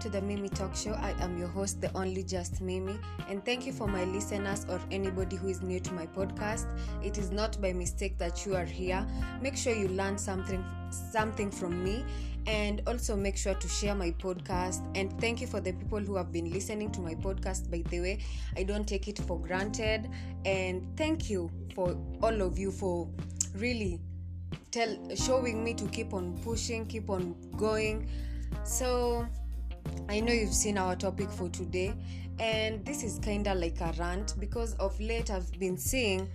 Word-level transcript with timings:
to 0.00 0.08
the 0.08 0.20
Mimi 0.22 0.48
Talk 0.48 0.74
Show. 0.74 0.92
I 0.92 1.14
am 1.20 1.38
your 1.38 1.48
host, 1.48 1.82
the 1.82 1.94
only 1.94 2.22
just 2.22 2.62
Mimi, 2.62 2.98
and 3.28 3.44
thank 3.44 3.66
you 3.66 3.72
for 3.72 3.86
my 3.86 4.04
listeners 4.04 4.64
or 4.66 4.80
anybody 4.90 5.36
who 5.36 5.48
is 5.48 5.60
new 5.60 5.78
to 5.80 5.92
my 5.92 6.06
podcast. 6.06 6.66
It 7.04 7.18
is 7.18 7.30
not 7.30 7.60
by 7.60 7.74
mistake 7.74 8.16
that 8.16 8.46
you 8.46 8.56
are 8.56 8.64
here. 8.64 9.06
Make 9.42 9.58
sure 9.58 9.74
you 9.74 9.88
learn 9.88 10.16
something 10.16 10.64
something 10.90 11.50
from 11.50 11.84
me 11.84 12.02
and 12.46 12.80
also 12.86 13.14
make 13.14 13.36
sure 13.36 13.54
to 13.54 13.68
share 13.68 13.94
my 13.94 14.10
podcast 14.12 14.82
and 14.96 15.20
thank 15.20 15.40
you 15.40 15.46
for 15.46 15.60
the 15.60 15.72
people 15.72 16.00
who 16.00 16.16
have 16.16 16.32
been 16.32 16.50
listening 16.50 16.90
to 16.90 17.00
my 17.00 17.14
podcast 17.14 17.70
by 17.70 17.80
the 17.90 18.00
way 18.00 18.18
i 18.56 18.62
don't 18.64 18.88
take 18.88 19.06
it 19.06 19.18
for 19.18 19.38
granted 19.38 20.10
and 20.44 20.84
thank 20.96 21.30
you 21.30 21.48
for 21.76 21.96
all 22.24 22.42
of 22.42 22.58
you 22.58 22.72
for 22.72 23.08
really 23.54 24.00
tell 24.72 24.96
showing 25.14 25.62
me 25.62 25.74
to 25.74 25.84
keep 25.90 26.12
on 26.12 26.36
pushing 26.38 26.84
keep 26.86 27.08
on 27.08 27.36
going 27.56 28.08
so 28.64 29.24
i 30.08 30.20
know 30.20 30.32
you've 30.32 30.54
seen 30.54 30.78
our 30.78 30.96
topic 30.96 31.30
for 31.30 31.48
today 31.48 31.94
and 32.38 32.84
this 32.84 33.02
is 33.02 33.18
kind 33.18 33.46
of 33.46 33.58
like 33.58 33.80
a 33.80 33.92
rant 33.98 34.34
because 34.38 34.74
of 34.74 34.98
late 35.00 35.30
i've 35.30 35.50
been 35.58 35.76
seeing 35.76 36.28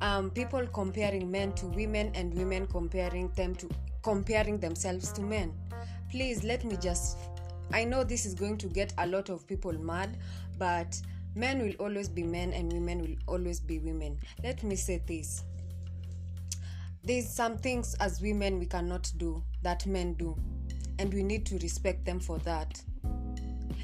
um, 0.00 0.30
people 0.30 0.66
comparing 0.68 1.30
men 1.30 1.52
to 1.52 1.66
women 1.66 2.10
and 2.14 2.32
women 2.34 2.66
comparing 2.66 3.28
them 3.30 3.54
to 3.56 3.68
comparing 4.02 4.58
themselves 4.58 5.12
to 5.12 5.20
men. 5.20 5.52
Please 6.10 6.44
let 6.44 6.64
me 6.64 6.76
just 6.80 7.18
i 7.72 7.84
know 7.84 8.02
this 8.02 8.24
is 8.24 8.34
going 8.34 8.56
to 8.56 8.66
get 8.66 8.94
a 8.98 9.06
lot 9.06 9.28
of 9.28 9.46
people 9.46 9.72
mad 9.74 10.16
but 10.56 10.98
men 11.34 11.60
will 11.60 11.74
always 11.78 12.08
be 12.08 12.22
men 12.22 12.52
and 12.54 12.72
women 12.72 13.02
will 13.02 13.16
always 13.26 13.60
be 13.60 13.78
women. 13.78 14.18
Let 14.42 14.62
me 14.62 14.76
say 14.76 15.02
this. 15.06 15.44
There's 17.04 17.28
some 17.28 17.58
things 17.58 17.94
as 18.00 18.20
women 18.22 18.58
we 18.58 18.66
cannot 18.66 19.12
do 19.18 19.42
that 19.62 19.86
men 19.86 20.14
do 20.14 20.36
and 20.98 21.12
we 21.12 21.22
need 21.22 21.44
to 21.46 21.58
respect 21.58 22.04
them 22.04 22.18
for 22.18 22.38
that 22.38 22.80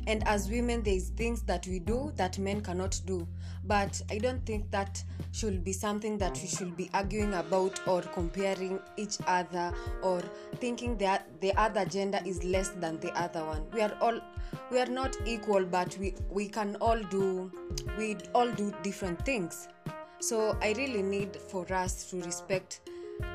and 0.07 0.27
as 0.27 0.51
women 0.51 0.83
there's 0.83 1.09
things 1.11 1.43
that 1.43 1.67
we 1.67 1.79
do 1.79 2.13
that 2.17 2.39
men 2.39 2.61
cannot 2.61 3.01
do. 3.07 3.27
But 3.65 4.01
i 4.11 4.19
don't 4.19 4.45
think 4.45 4.71
that 4.71 5.03
should 5.33 5.65
be 5.65 5.73
something 5.73 6.19
that 6.19 6.39
we 6.41 6.49
should 6.49 6.77
be 6.77 6.91
arguing 6.95 7.35
about 7.35 7.81
or 7.89 8.03
comparing 8.03 8.81
each 8.97 9.17
other 9.27 9.73
or 10.03 10.23
thinking 10.57 10.97
that 10.99 11.29
the 11.41 11.53
other 11.59 11.85
gender 11.85 12.21
is 12.25 12.45
less 12.45 12.71
than 12.71 13.01
the 13.01 13.13
other 13.13 13.45
one. 13.45 13.65
We 13.73 13.81
are 13.83 13.97
all 14.01 14.21
we 14.71 14.79
are 14.79 14.87
not 14.87 15.17
equal 15.27 15.65
but 15.65 15.97
we 15.99 16.15
we 16.31 16.49
can 16.49 16.77
all 16.77 17.01
do 17.05 17.51
we 17.99 18.17
all 18.35 18.51
do 18.51 18.73
different 18.83 19.25
things. 19.25 19.69
So 20.21 20.57
i 20.63 20.73
really 20.77 21.03
need 21.03 21.37
for 21.37 21.71
us 21.73 22.11
to 22.11 22.21
respect 22.23 22.81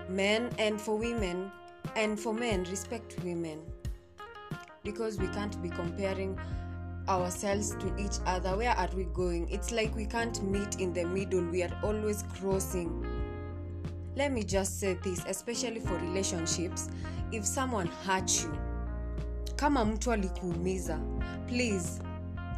men 0.10 0.50
and 0.58 0.80
for 0.80 0.98
women 0.98 1.52
and 1.96 2.20
for 2.20 2.34
men 2.34 2.64
respect 2.66 3.16
women 3.24 3.62
because 4.92 5.18
we 5.20 5.28
can't 5.28 5.62
be 5.62 5.70
comparing 5.70 6.38
ourselves 7.08 7.76
to 7.76 7.96
each 7.98 8.18
other. 8.26 8.58
Where 8.58 8.72
are 8.72 8.90
we 8.96 9.04
going? 9.06 9.48
It's 9.50 9.72
like 9.72 9.96
we 9.96 10.06
can't 10.06 10.42
meet 10.44 10.80
in 10.80 10.94
the 10.94 11.06
middle. 11.06 11.44
We 11.46 11.64
are 11.64 11.80
always 11.84 12.24
crossing. 12.40 13.06
Let 14.16 14.34
me 14.34 14.44
just 14.44 14.80
say 14.80 14.98
this 15.04 15.24
especially 15.28 15.80
for 15.80 15.94
relationships. 15.98 16.90
If 17.32 17.46
someone 17.46 17.88
hurt 18.06 18.32
you 18.44 18.58
kama 19.56 19.86
mtu 19.86 20.12
alikuumiza 20.12 21.00
please 21.48 22.02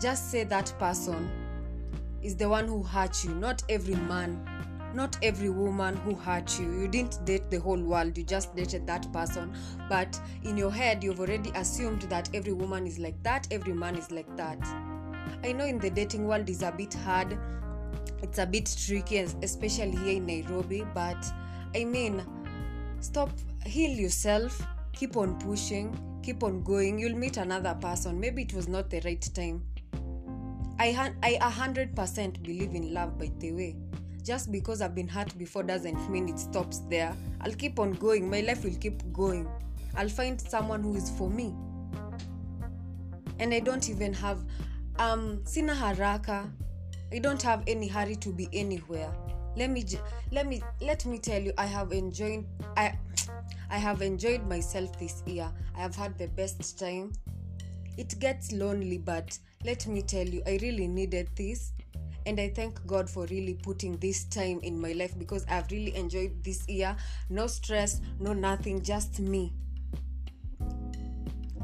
just 0.01 0.31
say 0.31 0.45
that 0.45 0.73
person 0.79 1.29
is 2.21 2.37
the 2.37 2.45
one 2.45 2.67
who 2.67 2.83
hurt 2.83 3.23
you. 3.25 3.31
Not 3.35 3.63
every 3.67 3.95
man 3.95 4.37
not 4.93 5.17
every 5.23 5.49
woman 5.49 5.95
who 5.97 6.15
hurt 6.15 6.59
you. 6.59 6.71
You 6.81 6.87
didn't 6.87 7.23
date 7.25 7.49
the 7.49 7.59
whole 7.59 7.81
world. 7.81 8.17
You 8.17 8.23
just 8.23 8.55
dated 8.55 8.85
that 8.87 9.11
person. 9.13 9.53
But 9.89 10.19
in 10.43 10.57
your 10.57 10.71
head 10.71 11.03
you've 11.03 11.19
already 11.19 11.51
assumed 11.55 12.03
that 12.03 12.29
every 12.33 12.53
woman 12.53 12.85
is 12.87 12.99
like 12.99 13.21
that 13.23 13.47
every 13.51 13.73
man 13.73 13.95
is 13.95 14.11
like 14.11 14.35
that. 14.37 14.59
I 15.43 15.51
know 15.53 15.65
in 15.65 15.79
the 15.79 15.89
dating 15.89 16.27
world 16.27 16.49
is 16.49 16.61
a 16.61 16.71
bit 16.71 16.93
hard. 16.93 17.37
It's 18.21 18.37
a 18.37 18.45
bit 18.45 18.75
tricky 18.85 19.17
especially 19.17 19.95
here 19.97 20.17
in 20.17 20.25
nairobi. 20.25 20.85
But 20.93 21.25
i 21.75 21.83
mean 21.83 22.23
stop 22.99 23.29
heal 23.65 23.91
yourself. 23.91 24.65
Keep 24.93 25.17
on 25.17 25.39
pushing. 25.39 25.97
Keep 26.23 26.43
on 26.43 26.63
going. 26.63 26.99
You'll 26.99 27.17
meet 27.17 27.37
another 27.37 27.75
person. 27.79 28.19
Maybe 28.19 28.43
it 28.43 28.53
was 28.53 28.67
not 28.67 28.89
the 28.89 29.01
right 29.05 29.21
time. 29.33 29.63
I, 30.79 31.13
I 31.21 31.37
100% 31.39 32.41
believe 32.41 32.73
in 32.73 32.91
love 32.91 33.19
by 33.19 33.31
the 33.37 33.51
way 33.51 33.75
just 34.23 34.51
because 34.51 34.81
I've 34.81 34.95
been 34.95 35.07
hurt 35.07 35.35
before 35.37 35.63
doesn't 35.63 36.09
mean 36.09 36.29
it 36.29 36.39
stops 36.39 36.79
there. 36.89 37.15
I'll 37.41 37.53
keep 37.53 37.79
on 37.79 37.93
going. 37.93 38.29
My 38.29 38.41
life 38.41 38.63
will 38.63 38.75
keep 38.75 39.01
going. 39.11 39.47
I'll 39.95 40.09
find 40.09 40.39
someone 40.39 40.83
who 40.83 40.95
is 40.95 41.09
for 41.11 41.29
me. 41.29 41.53
And 43.39 43.53
I 43.53 43.59
don't 43.59 43.89
even 43.89 44.13
have 44.13 44.43
um 44.99 45.41
sina 45.45 45.73
haraka. 45.73 46.49
I 47.11 47.19
don't 47.19 47.41
have 47.41 47.63
any 47.67 47.87
hurry 47.87 48.15
to 48.17 48.29
be 48.29 48.47
anywhere. 48.53 49.11
Let 49.57 49.69
me 49.69 49.83
let 50.31 50.47
me 50.47 50.61
let 50.81 51.05
me 51.05 51.17
tell 51.17 51.41
you 51.41 51.51
I 51.57 51.65
have 51.65 51.91
enjoyed 51.91 52.45
I 52.77 52.97
I 53.69 53.77
have 53.77 54.01
enjoyed 54.01 54.47
myself 54.47 54.97
this 54.99 55.23
year. 55.25 55.51
I 55.75 55.81
have 55.81 55.95
had 55.95 56.17
the 56.17 56.27
best 56.27 56.79
time. 56.79 57.13
It 57.97 58.19
gets 58.19 58.51
lonely 58.51 58.97
but 58.97 59.37
let 59.65 59.87
me 59.87 60.01
tell 60.01 60.27
you 60.27 60.41
I 60.45 60.57
really 60.61 60.87
needed 60.87 61.29
this 61.35 61.73
and 62.25 62.39
i 62.39 62.49
thank 62.49 62.85
god 62.85 63.09
for 63.09 63.25
really 63.27 63.53
putting 63.55 63.97
this 63.97 64.25
time 64.25 64.59
in 64.61 64.79
my 64.79 64.91
life 64.93 65.17
because 65.17 65.45
i've 65.49 65.69
really 65.71 65.95
enjoyed 65.95 66.31
this 66.43 66.67
year. 66.67 66.95
No 67.29 67.47
stress 67.47 68.01
no 68.19 68.33
nothing 68.33 68.81
just 68.81 69.19
me. 69.19 69.53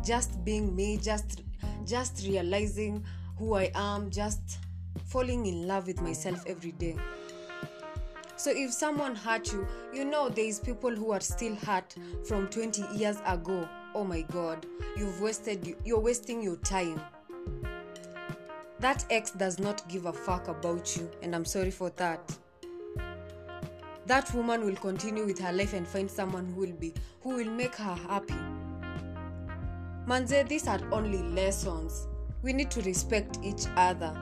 Just 0.03 0.43
being 0.43 0.75
me 0.75 0.97
just 0.97 1.41
just 1.85 2.25
realizing 2.27 3.03
who 3.37 3.55
i 3.55 3.71
am 3.75 4.09
just 4.09 4.59
falling 5.05 5.45
in 5.45 5.67
love 5.67 5.87
with 5.87 6.01
myself 6.01 6.43
every 6.47 6.71
day. 6.73 6.95
So 8.35 8.51
if 8.51 8.71
someone 8.71 9.15
hurt 9.15 9.51
you 9.51 9.67
you 9.93 10.05
know 10.05 10.29
there 10.29 10.45
is 10.45 10.59
people 10.59 10.91
who 10.91 11.11
are 11.11 11.19
still 11.19 11.55
hurt 11.55 11.95
from 12.27 12.47
20 12.47 12.83
years 12.95 13.17
ago. 13.25 13.67
Oh 13.95 14.03
my 14.03 14.21
god 14.21 14.65
you've 14.95 15.21
wasted 15.21 15.75
you're 15.83 15.99
wasting 15.99 16.41
your 16.41 16.57
time 16.57 17.01
that 18.79 19.05
ex 19.09 19.31
does 19.31 19.59
not 19.59 19.87
give 19.87 20.05
a 20.05 20.13
fuck 20.13 20.47
about 20.47 20.95
you 20.95 21.09
and 21.21 21.35
i'm 21.35 21.45
sorry 21.45 21.71
for 21.71 21.89
that. 21.91 22.37
That 24.05 24.33
woman 24.33 24.63
will 24.63 24.75
continue 24.75 25.25
with 25.25 25.37
her 25.39 25.51
life 25.51 25.73
and 25.73 25.85
find 25.85 26.09
someone 26.09 26.45
who 26.45 26.61
will 26.61 26.73
be 26.73 26.93
who 27.21 27.35
will 27.35 27.51
make 27.51 27.75
her 27.75 27.95
happy. 27.95 28.35
Manze 30.07 30.47
these 30.47 30.67
are 30.67 30.79
only 30.93 31.17
lessons. 31.17 32.07
We 32.41 32.53
need 32.53 32.71
to 32.71 32.81
respect 32.83 33.39
each 33.43 33.65
other. 33.75 34.15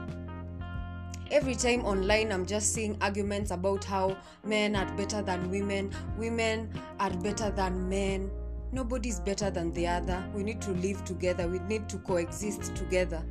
Every 1.30 1.54
time 1.54 1.84
online 1.84 2.32
i'm 2.32 2.46
just 2.46 2.72
seeing 2.72 2.96
arguments 3.00 3.50
about 3.50 3.84
how 3.84 4.16
men 4.44 4.74
are 4.74 4.90
better 4.96 5.22
than 5.22 5.50
women 5.50 5.92
women 6.18 6.70
are 6.98 7.10
better 7.18 7.50
than 7.50 7.88
men. 7.88 8.30
Nobody's 8.72 9.20
better 9.20 9.50
than 9.50 9.72
the 9.72 9.86
other. 9.86 10.24
We 10.34 10.42
need 10.42 10.60
to 10.62 10.72
live 10.72 11.04
together. 11.04 11.46
We 11.46 11.60
need 11.60 11.88
to 11.90 11.98
coexist 11.98 12.74
together 12.74 13.22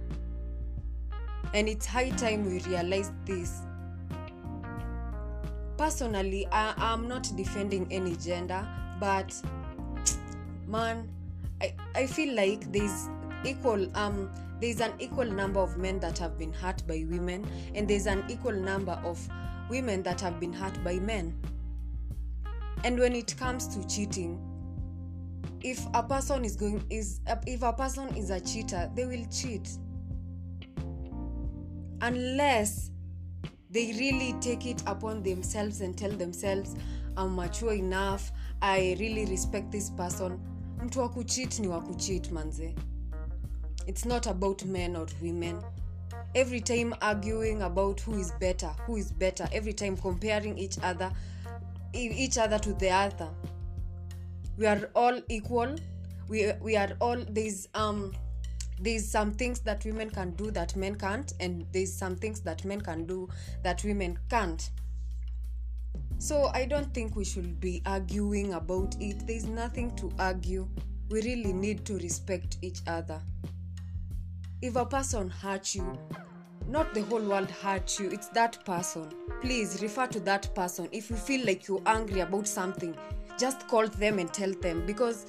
and 1.56 1.70
it's 1.70 1.86
high 1.86 2.10
time 2.10 2.46
we 2.46 2.60
realize 2.64 3.14
this. 3.26 3.62
Personally 5.78 6.48
I, 6.52 6.74
i'm 6.78 7.08
not 7.08 7.30
defending 7.36 7.86
any 7.92 8.16
gender 8.16 8.66
but 9.00 9.34
man 10.68 11.10
I, 11.62 11.74
I 11.94 12.08
feel 12.08 12.34
like 12.34 12.72
there's 12.72 13.10
equal 13.44 13.90
um 13.98 14.30
there's 14.62 14.80
an 14.80 14.94
equal 15.00 15.26
number 15.26 15.60
of 15.60 15.78
men 15.78 16.00
that 16.00 16.18
have 16.18 16.38
been 16.38 16.54
hurt 16.54 16.86
by 16.88 17.06
women 17.10 17.46
and 17.74 17.88
there's 17.88 18.06
an 18.08 18.24
equal 18.30 18.54
number 18.54 19.00
of 19.04 19.20
women 19.70 20.02
that 20.04 20.22
have 20.22 20.40
been 20.40 20.54
hurt 20.54 20.82
by 20.84 20.94
men. 21.00 21.36
And 22.86 22.98
when 23.00 23.14
it 23.14 23.36
comes 23.38 23.68
to 23.76 23.86
cheating 23.88 24.40
if 25.62 25.86
a 25.94 26.04
person 26.04 26.46
is 26.46 26.56
going 26.56 26.86
is 26.90 27.20
if 27.48 27.64
a 27.64 27.74
person 27.74 28.16
is 28.16 28.30
a 28.30 28.40
cheater 28.40 28.90
they 28.96 29.06
will 29.06 29.26
cheat 29.30 29.78
unless 32.02 32.92
they 33.70 33.94
really 34.00 34.34
take 34.40 34.66
it 34.66 34.82
upon 34.88 35.24
themselves 35.24 35.82
and 35.82 35.98
tell 35.98 36.12
themselves 36.12 36.76
i'm 37.18 37.36
mature 37.36 37.74
enough 37.74 38.32
i 38.62 38.96
really 39.00 39.26
respect 39.26 39.72
this 39.72 39.90
person. 39.90 40.40
Mtu 40.84 41.00
wa 41.00 41.10
kuchit 41.10 41.60
ni 41.60 41.68
wa 41.68 41.82
kuchit 41.82 42.32
manze. 42.32 42.76
It's 43.88 44.06
not 44.06 44.28
about 44.28 44.66
men 44.66 44.96
or 44.96 45.08
women. 45.22 45.62
Every 46.34 46.62
time 46.62 46.94
arguing 47.02 47.62
about 47.62 48.02
who 48.02 48.20
is 48.20 48.34
better 48.40 48.76
who 48.88 48.98
is 48.98 49.14
better 49.14 49.48
every 49.52 49.74
time 49.74 49.98
comparing 49.98 50.58
each 50.58 50.78
other 50.84 51.12
each 51.94 52.38
other 52.38 52.60
to 52.60 52.74
the 52.74 52.90
other 52.92 53.30
we 54.58 54.66
are 54.68 54.90
all 54.96 55.22
equal. 55.30 55.76
We, 56.28 56.52
we 56.62 56.76
are 56.76 56.96
all 57.00 57.18
there's 57.30 57.68
um 57.74 58.14
there's 58.80 59.08
some 59.08 59.32
things 59.32 59.60
that 59.62 59.86
women 59.86 60.10
can 60.10 60.32
do 60.32 60.52
that 60.52 60.76
men 60.76 60.96
can't 60.96 61.34
and 61.40 61.66
there's 61.72 61.94
some 61.94 62.16
things 62.16 62.42
that 62.42 62.66
men 62.66 62.82
can 62.82 63.06
do 63.06 63.30
that 63.64 63.84
women 63.84 64.18
can't. 64.30 64.70
So 66.18 66.50
i 66.54 66.66
don't 66.66 66.94
think 66.94 67.16
we 67.16 67.26
should 67.26 67.60
be 67.60 67.82
arguing 67.86 68.54
about 68.54 68.96
it. 69.00 69.26
There's 69.28 69.46
nothing 69.46 69.96
to 69.98 70.12
argue. 70.20 70.68
We 71.10 71.22
really 71.22 71.54
need 71.54 71.86
to 71.86 71.96
respect 71.98 72.58
each 72.62 72.80
other. 72.88 73.22
If 74.62 74.76
a 74.76 74.86
person 74.86 75.30
hurt 75.30 75.76
you 75.76 75.98
not 76.68 76.96
the 76.96 77.02
whole 77.04 77.22
world 77.22 77.52
hurt 77.52 78.00
you 78.00 78.10
it's 78.10 78.28
that 78.30 78.64
person. 78.66 79.12
Please 79.42 79.82
refer 79.82 80.08
to 80.08 80.20
that 80.22 80.54
person. 80.56 80.90
If 80.92 81.10
you 81.10 81.16
feel 81.16 81.46
like 81.46 81.68
you're 81.68 81.84
angry 81.86 82.22
about 82.22 82.48
something 82.48 82.96
just 83.38 83.68
call 83.68 83.88
them 83.88 84.20
and 84.20 84.32
tell 84.34 84.52
them 84.52 84.86
because 84.86 85.26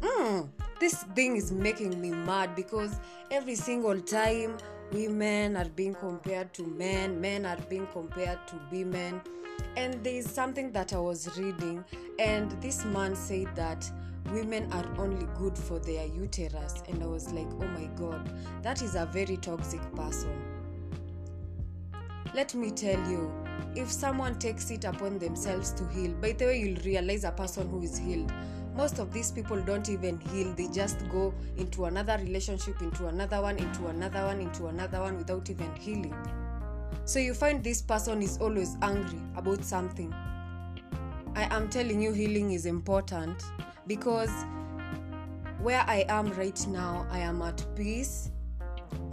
mm, 0.00 0.48
this 0.80 1.02
thing 1.14 1.36
is 1.36 1.52
making 1.52 2.00
me 2.00 2.10
mad 2.10 2.56
because 2.56 2.98
every 3.30 3.54
single 3.54 4.00
time 4.00 4.56
women 4.92 5.54
are 5.56 5.68
being 5.68 5.94
compared 5.94 6.52
to 6.54 6.66
men 6.66 7.20
men 7.20 7.44
are 7.44 7.58
being 7.68 7.86
compared 7.92 8.38
to 8.48 8.56
women. 8.72 9.20
And 9.76 10.02
there 10.02 10.14
is 10.14 10.28
something 10.28 10.72
that 10.72 10.94
i 10.94 10.98
was 10.98 11.38
reading 11.38 11.84
and 12.18 12.50
this 12.62 12.84
man 12.86 13.14
said 13.14 13.54
that 13.54 13.88
women 14.32 14.72
are 14.72 14.86
only 14.98 15.26
good 15.38 15.56
for 15.56 15.78
their 15.78 16.06
uterus. 16.06 16.82
And 16.88 17.02
i 17.02 17.06
was 17.06 17.30
like 17.30 17.48
oh 17.60 17.68
my 17.68 17.84
god 17.96 18.32
that 18.62 18.80
is 18.80 18.94
a 18.94 19.04
very 19.04 19.36
toxic 19.36 19.82
person. 19.94 20.42
Let 22.34 22.54
me 22.54 22.70
tell 22.70 22.98
you 23.10 23.30
if 23.76 23.90
someone 23.92 24.38
takes 24.38 24.70
it 24.70 24.84
upon 24.86 25.18
themselves 25.18 25.72
to 25.72 25.86
heal 25.88 26.12
by 26.14 26.32
the 26.32 26.46
way 26.46 26.60
you'll 26.60 26.82
realize 26.84 27.24
a 27.24 27.32
person 27.32 27.68
who 27.68 27.82
is 27.82 27.98
healed 27.98 28.32
most 28.76 28.98
of 28.98 29.12
these 29.12 29.30
people 29.30 29.60
don't 29.62 29.88
even 29.88 30.18
heal. 30.18 30.52
They 30.54 30.68
just 30.68 31.08
go 31.08 31.34
into 31.56 31.86
another 31.86 32.18
relationship 32.18 32.80
into 32.82 33.06
another 33.06 33.42
one 33.42 33.58
into 33.58 33.86
another 33.88 34.24
one 34.24 34.40
into 34.40 34.66
another 34.66 35.00
one 35.00 35.16
without 35.16 35.50
even 35.50 35.74
healing. 35.76 36.14
So 37.04 37.18
you 37.18 37.34
find 37.34 37.62
this 37.62 37.82
person 37.82 38.22
is 38.22 38.38
always 38.38 38.76
angry 38.82 39.20
about 39.36 39.64
something. 39.64 40.14
I 41.34 41.44
am 41.54 41.68
telling 41.68 42.00
you 42.00 42.12
healing 42.12 42.52
is 42.52 42.66
important 42.66 43.42
because 43.86 44.30
where 45.60 45.84
i 45.86 46.04
am 46.08 46.32
right 46.32 46.66
now 46.68 47.06
i 47.10 47.18
am 47.18 47.42
at 47.42 47.64
peace. 47.76 48.30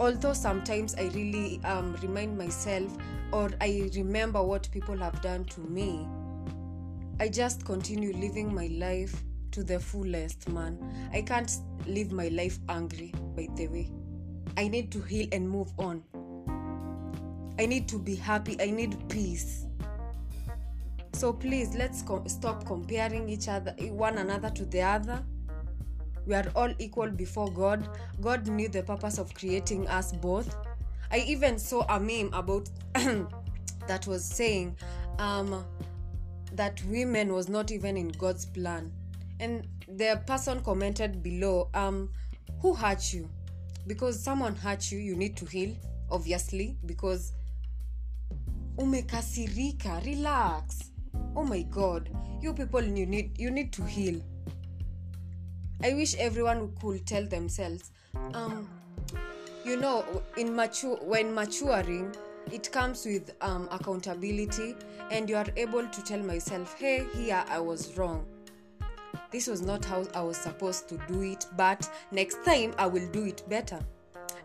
Although 0.00 0.32
sometimes 0.32 0.94
i 0.94 1.08
really 1.14 1.60
um, 1.64 1.96
remind 2.02 2.36
myself 2.38 2.96
or 3.32 3.50
i 3.60 3.90
remember 3.94 4.42
what 4.42 4.68
people 4.72 4.96
have 4.96 5.20
done 5.20 5.44
to 5.44 5.60
me 5.60 6.06
i 7.20 7.28
just 7.28 7.64
continue 7.64 8.12
living 8.14 8.54
my 8.54 8.68
life 8.68 9.22
to 9.52 9.64
the 9.64 9.78
fullest 9.78 10.48
man. 10.48 10.78
I 11.12 11.22
can't 11.22 11.50
live 11.86 12.12
my 12.12 12.28
life 12.28 12.58
angry 12.68 13.12
by 13.36 13.48
the 13.54 13.68
way. 13.68 13.90
I 14.56 14.68
need 14.68 14.90
to 14.92 15.00
heal 15.00 15.28
and 15.32 15.48
move 15.48 15.72
on. 15.78 16.02
I 17.58 17.66
need 17.66 17.88
to 17.88 17.98
be 17.98 18.14
happy. 18.14 18.56
I 18.60 18.70
need 18.70 19.08
peace. 19.08 19.66
So 21.12 21.32
please 21.32 21.74
let's 21.74 22.04
stop 22.26 22.64
comparing 22.66 23.28
each 23.28 23.48
other 23.48 23.72
one 23.90 24.18
another 24.18 24.50
to 24.50 24.64
the 24.64 24.82
other. 24.82 25.24
We 26.26 26.34
are 26.34 26.46
all 26.54 26.72
equal 26.78 27.10
before 27.10 27.50
god. 27.50 27.88
God 28.20 28.46
knew 28.46 28.68
the 28.68 28.82
purpose 28.82 29.18
of 29.18 29.32
creating 29.34 29.88
us 29.88 30.12
both. 30.12 30.54
I 31.10 31.18
even 31.20 31.58
saw 31.58 31.86
a 31.88 31.98
meme 31.98 32.30
about 32.34 32.68
that 32.94 34.06
was 34.06 34.24
saying 34.24 34.76
um, 35.18 35.64
that 36.52 36.82
women 36.84 37.32
was 37.32 37.48
not 37.48 37.70
even 37.70 37.96
in 37.96 38.08
god's 38.08 38.44
plan 38.46 38.92
and 39.40 39.66
the 39.88 40.20
person 40.26 40.60
commented 40.60 41.22
below 41.22 41.68
um, 41.74 42.10
who 42.60 42.74
hurt 42.74 43.12
you? 43.12 43.28
Because 43.86 44.22
someone 44.22 44.54
hurt 44.54 44.90
you 44.90 44.98
you 44.98 45.16
need 45.16 45.36
to 45.36 45.44
heal 45.46 45.74
obviously 46.10 46.76
because 46.86 47.32
umekasirika 48.76 50.04
relax. 50.04 50.90
Oh 51.36 51.44
my 51.44 51.62
god 51.62 52.10
you 52.40 52.54
people 52.54 52.82
you 52.82 53.06
need 53.06 53.38
you 53.38 53.50
need 53.50 53.72
to 53.72 53.82
heal. 53.84 54.20
I 55.82 55.94
wish 55.94 56.16
everyone 56.16 56.72
could 56.80 57.06
tell 57.06 57.26
themselves 57.26 57.92
um 58.34 58.68
you 59.64 59.76
know 59.76 60.04
in 60.36 60.54
mature 60.54 60.96
when 61.02 61.34
maturing 61.34 62.14
it 62.50 62.70
comes 62.72 63.04
with 63.04 63.34
um, 63.42 63.68
accountability 63.70 64.74
and 65.10 65.28
you 65.28 65.36
are 65.36 65.46
able 65.56 65.86
to 65.86 66.02
tell 66.04 66.20
myself 66.20 66.74
hey 66.78 67.06
here 67.14 67.44
i 67.48 67.58
was 67.58 67.96
wrong 67.96 68.24
this 69.30 69.46
was 69.46 69.60
not 69.60 69.84
how 69.84 70.04
i 70.14 70.22
was 70.22 70.36
supposed 70.36 70.88
to 70.88 70.98
do 71.08 71.22
it 71.22 71.46
but 71.56 71.90
next 72.10 72.44
time 72.44 72.74
i 72.78 72.86
will 72.86 73.06
do 73.08 73.24
it 73.24 73.42
better. 73.48 73.78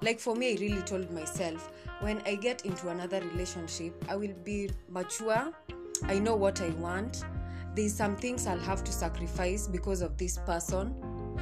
Like 0.01 0.19
for 0.19 0.35
me 0.35 0.53
i 0.53 0.59
really 0.59 0.81
told 0.81 1.09
myself 1.11 1.71
when 2.01 2.21
i 2.25 2.35
get 2.35 2.65
into 2.65 2.89
another 2.89 3.21
relationship 3.21 3.93
i 4.09 4.15
will 4.15 4.33
be 4.43 4.69
mature. 4.89 5.51
I 6.03 6.19
know 6.19 6.35
what 6.35 6.61
i 6.61 6.69
want. 6.69 7.23
There's 7.75 7.93
some 7.93 8.15
things 8.15 8.45
i'll 8.47 8.59
have 8.59 8.83
to 8.83 8.91
sacrifice 8.91 9.67
because 9.67 10.01
of 10.01 10.17
this 10.17 10.37
person. 10.39 10.93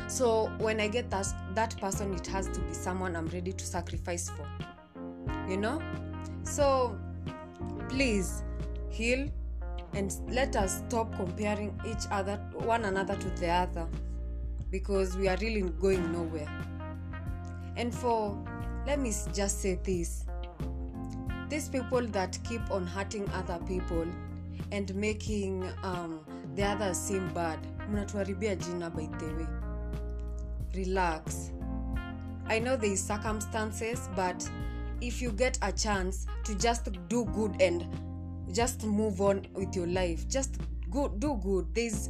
So 0.07 0.51
when 0.57 0.79
i 0.79 0.87
get 0.87 1.09
that 1.09 1.27
that 1.55 1.77
person 1.79 2.13
it 2.13 2.27
has 2.27 2.47
to 2.49 2.59
be 2.59 2.73
someone 2.73 3.15
i'm 3.15 3.27
ready 3.27 3.53
to 3.53 3.65
sacrifice 3.65 4.29
for. 4.29 4.47
You 5.49 5.57
know? 5.57 5.81
So 6.43 6.97
please 7.89 8.43
heal 8.89 9.29
and 9.93 10.15
let 10.29 10.55
us 10.55 10.81
stop 10.87 11.13
comparing 11.15 11.79
each 11.85 12.05
other 12.11 12.37
one 12.53 12.85
another 12.85 13.15
to 13.15 13.29
the 13.31 13.49
other 13.49 13.87
because 14.69 15.17
we 15.17 15.27
are 15.27 15.37
really 15.37 15.61
going 15.61 16.11
nowhere. 16.11 16.49
And 17.75 17.93
for 17.93 18.37
let 18.85 18.99
me 18.99 19.13
just 19.33 19.61
say 19.61 19.75
this. 19.83 20.25
These 21.49 21.69
people 21.69 22.07
that 22.07 22.39
keep 22.43 22.71
on 22.71 22.87
hurting 22.87 23.29
other 23.31 23.59
people 23.67 24.05
and 24.71 24.95
making 24.95 25.69
um, 25.83 26.21
the 26.55 26.63
others 26.63 26.97
seem 26.97 27.27
bad 27.33 27.59
mnatuharibia 27.89 28.57
jina 28.63 28.89
by 28.89 29.07
the 29.19 29.25
way. 29.35 29.47
Relax. 30.75 31.51
I 32.47 32.59
know 32.59 32.77
there 32.77 32.91
is 32.91 33.03
circumstances 33.03 34.09
but 34.15 34.49
if 35.01 35.21
you 35.21 35.31
get 35.31 35.57
a 35.61 35.71
chance 35.71 36.25
to 36.45 36.55
just 36.55 36.87
do 37.09 37.25
good 37.25 37.61
and 37.61 37.85
just 38.53 38.85
move 38.85 39.21
on 39.21 39.45
with 39.53 39.75
your 39.75 39.87
life. 39.87 40.27
Just 40.27 40.57
go 40.89 41.07
do 41.07 41.39
good. 41.43 41.73
There's 41.73 42.09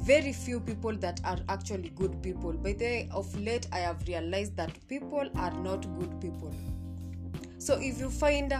very 0.00 0.32
few 0.32 0.58
people 0.58 0.96
that 0.96 1.20
are 1.24 1.38
actually 1.48 1.90
good 1.90 2.22
people. 2.22 2.52
By 2.52 2.72
the 2.72 2.84
way 2.84 3.08
of 3.12 3.38
late 3.38 3.68
i 3.72 3.78
have 3.78 4.06
realized 4.08 4.56
that 4.56 4.70
people 4.88 5.28
are 5.36 5.52
not 5.52 5.86
good 5.98 6.20
people. 6.20 6.52
So 7.58 7.78
if 7.80 8.00
you 8.00 8.10
find 8.10 8.52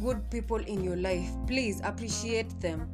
good 0.00 0.30
people 0.30 0.58
in 0.58 0.84
your 0.84 0.96
life 0.96 1.30
please 1.46 1.80
appreciate 1.82 2.60
them. 2.60 2.88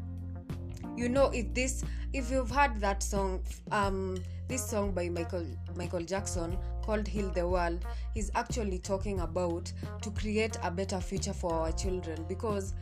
You 0.96 1.08
know 1.08 1.26
if 1.30 1.52
this 1.52 1.84
if 2.14 2.30
you've 2.30 2.50
heard 2.50 2.80
that 2.80 3.02
song 3.02 3.42
um 3.72 4.16
this 4.46 4.64
song 4.70 4.92
by 4.92 5.08
michael 5.08 5.44
michael 5.74 6.02
jackson 6.02 6.56
called 6.82 7.08
heal 7.08 7.28
the 7.30 7.46
world 7.46 7.84
he's 8.12 8.30
actually 8.34 8.78
talking 8.78 9.18
about 9.20 9.72
to 10.02 10.10
create 10.10 10.56
a 10.62 10.70
better 10.70 11.00
future 11.00 11.32
for 11.32 11.52
our 11.52 11.72
children 11.72 12.24
because 12.28 12.74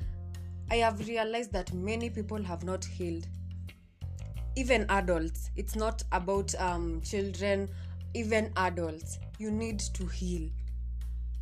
i 0.73 0.77
have 0.77 1.07
realized 1.07 1.53
that 1.53 1.71
many 1.75 2.09
people 2.09 2.43
have 2.43 2.65
not 2.65 2.83
healed. 2.83 3.27
Even 4.57 4.87
adults. 4.89 5.51
It's 5.55 5.77
not 5.77 6.03
about 6.13 6.55
um, 6.59 7.03
children 7.03 7.69
even 8.15 8.51
adults. 8.57 9.19
You 9.39 9.51
need 9.51 9.81
to 9.81 10.07
heal. 10.07 10.49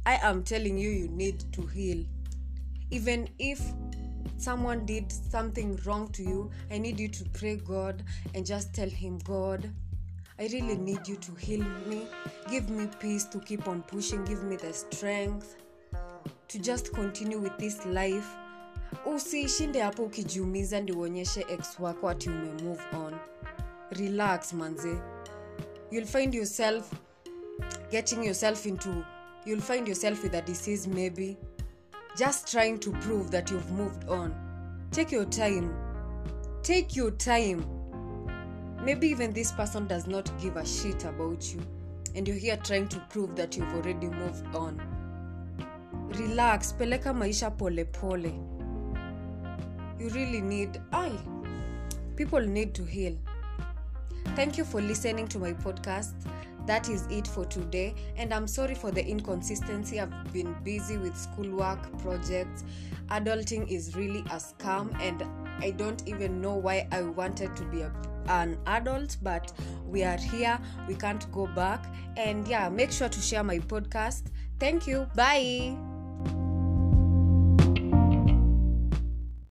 I 0.05 0.17
am 0.23 0.43
telling 0.43 0.77
you 0.77 0.91
you 0.91 1.09
need 1.09 1.45
to 1.53 1.65
heal. 1.65 2.05
Even 2.91 3.29
if 3.39 3.61
someone 4.37 4.85
did 4.85 5.13
something 5.13 5.79
wrong 5.85 6.09
to 6.09 6.23
you 6.23 6.51
i 6.71 6.79
need 6.79 6.99
you 6.99 7.09
to 7.09 7.23
pray 7.35 7.57
god 7.57 8.03
and 8.35 8.47
just 8.47 8.73
tell 8.73 8.89
him 8.89 9.19
god 9.19 9.71
i 10.39 10.45
really 10.45 10.77
need 10.77 11.07
you 11.07 11.17
to 11.17 11.35
heal 11.35 11.63
me. 11.87 12.07
Give 12.51 12.69
me 12.71 12.89
peace 12.99 13.25
to 13.27 13.39
keep 13.39 13.69
on 13.69 13.83
pushing. 13.83 14.25
Give 14.25 14.43
me 14.43 14.57
the 14.57 14.73
strength 14.73 15.57
to 16.49 16.59
just 16.59 16.93
continue 16.95 17.39
with 17.39 17.57
this 17.59 17.85
life 17.87 18.35
usishinde 19.07 19.81
hapo 19.81 20.03
ukijiumiza 20.03 20.81
ndi 20.81 20.93
uonyeshe 20.93 21.47
ex 21.49 21.81
wako 21.81 22.09
ati 22.09 22.29
umemove 22.31 22.83
on. 23.07 23.15
Relax 23.91 24.53
manze. 24.53 24.99
You'll 25.91 26.07
find 26.07 26.35
yourself 26.35 26.93
getting 27.91 28.25
yourself 28.25 28.67
into 28.67 29.05
you'll 29.47 29.63
find 29.63 29.89
yourself 29.89 30.23
with 30.23 30.35
a 30.35 30.43
disease 30.43 30.89
maybe. 30.91 31.37
Just 32.19 32.49
trying 32.51 32.79
to 32.79 32.91
prove 32.93 33.31
that 33.31 33.51
you've 33.51 33.71
moved 33.73 34.09
on. 34.09 34.35
Take 34.91 35.13
your 35.17 35.25
time. 35.31 35.71
Take 36.63 36.97
your 36.97 37.11
time. 37.17 37.65
Maybe 38.85 39.09
even 39.09 39.33
this 39.33 39.53
person 39.53 39.87
does 39.87 40.07
not 40.07 40.31
give 40.41 40.57
a 40.57 40.67
shit 40.67 41.05
about 41.05 41.53
you 41.55 41.61
and 42.17 42.27
you're 42.29 42.37
here 42.39 42.57
trying 42.57 42.89
to 42.89 42.99
prove 43.11 43.37
that 43.37 43.57
you've 43.57 43.75
already 43.75 44.07
moved 44.09 44.55
on. 44.57 44.81
Relax 46.19 46.73
peleka 46.75 47.15
maisha 47.15 47.51
pole 47.51 47.85
pole 47.85 48.33
you 50.01 50.09
really 50.09 50.41
need 50.41 50.81
i 50.93 51.13
people 52.21 52.41
need 52.41 52.75
to 52.75 52.85
heal. 52.85 53.17
Thank 54.37 54.59
you 54.59 54.65
for 54.67 54.83
listening 54.83 55.27
to 55.29 55.39
my 55.39 55.55
podcast. 55.55 56.13
That 56.67 56.91
is 56.91 57.07
it 57.09 57.27
for 57.27 57.47
today. 57.47 57.95
And 58.17 58.35
i'm 58.35 58.47
sorry 58.47 58.75
for 58.75 58.91
the 58.91 59.03
inconsistency. 59.03 59.99
I've 59.99 60.31
been 60.31 60.55
busy 60.63 60.99
with 60.99 61.17
schoolwork 61.17 61.81
projects. 62.03 62.63
Adulting 63.09 63.67
is 63.71 63.97
really 63.97 64.21
a 64.21 64.37
scam 64.37 64.95
and 65.01 65.25
i 65.65 65.71
don't 65.71 66.07
even 66.07 66.43
know 66.43 66.57
why 66.57 66.87
i 66.93 67.01
wanted 67.03 67.57
to 67.57 67.65
be 67.65 67.81
a, 67.81 67.93
an 68.29 68.59
adult 68.67 69.17
but 69.23 69.51
we 69.87 70.05
are 70.05 70.19
here. 70.19 70.59
We 70.87 70.95
can't 70.95 71.25
go 71.33 71.47
back. 71.47 71.87
And 72.19 72.47
yeah 72.47 72.69
make 72.69 72.93
sure 72.93 73.09
to 73.09 73.21
share 73.21 73.43
my 73.43 73.61
podcast. 73.61 74.25
Thank 74.59 74.87
you. 74.87 75.07
Bye. 75.17 75.90